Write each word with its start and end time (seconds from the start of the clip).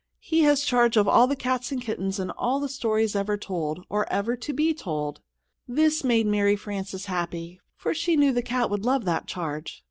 "He 0.17 0.41
has 0.41 0.63
charge 0.63 0.97
of 0.97 1.07
all 1.07 1.27
the 1.27 1.35
cats 1.35 1.71
and 1.71 1.79
kittens 1.79 2.19
in 2.19 2.31
all 2.31 2.59
the 2.59 2.67
stories 2.67 3.15
ever 3.15 3.37
told, 3.37 3.85
or 3.87 4.11
ever 4.11 4.35
to 4.35 4.51
be 4.51 4.73
told." 4.73 5.21
This 5.67 6.03
made 6.03 6.25
Mary 6.25 6.55
Frances 6.55 7.05
happy, 7.05 7.61
for 7.75 7.93
she 7.93 8.15
knew 8.15 8.31
the 8.33 8.41
cat 8.41 8.71
would 8.71 8.83
love 8.83 9.05
that 9.05 9.27
charge. 9.27 9.79